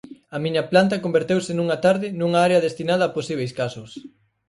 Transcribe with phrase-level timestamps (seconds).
[0.35, 3.91] A miña planta converteuse nunha tarde nunha área destinada a posíbeis casos.